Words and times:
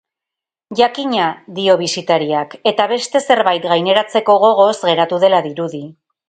Jakina, 0.77 1.25
dio 1.59 1.75
bisitariak, 1.81 2.55
eta 2.71 2.87
beste 2.93 3.21
zerbait 3.27 3.69
gaineratzeko 3.75 4.39
gogoz 4.47 4.73
geratu 4.89 5.21
dela 5.27 5.45
dirudi. 5.51 5.85